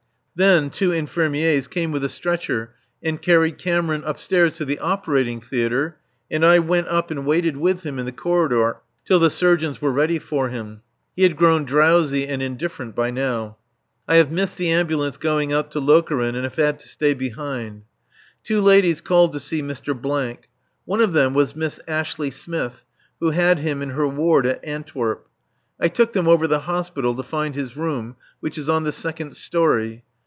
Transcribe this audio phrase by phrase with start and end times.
[0.33, 5.97] Then two infirmiers came with a stretcher and carried Cameron upstairs to the operating theatre,
[6.31, 9.91] and I went up and waited with him in the corridor till the surgeons were
[9.91, 10.81] ready for him.
[11.15, 13.57] He had grown drowsy and indifferent by now.
[14.07, 17.83] I have missed the Ambulance going out to Lokeren, and have had to stay behind.
[18.41, 20.37] Two ladies called to see Mr..
[20.85, 22.83] One of them was Miss Ashley Smith,
[23.19, 25.27] who had him in her ward at Antwerp.
[25.79, 29.35] I took them over the Hospital to find his room, which is on the second
[29.35, 30.03] story.